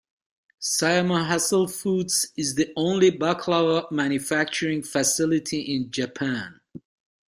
Sayama 0.59 1.27
Haselfoods 1.29 2.31
is 2.35 2.55
the 2.55 2.73
only 2.75 3.11
baklava 3.11 3.91
manufacturing 3.91 4.81
facility 4.81 5.61
in 5.75 5.91
Japan. 5.91 6.59